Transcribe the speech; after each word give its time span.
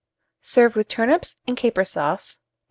Serve 0.41 0.75
with 0.75 0.87
turnips 0.87 1.35
and 1.45 1.55
caper 1.55 1.85
sauce, 1.85 2.39
No. 2.39 2.43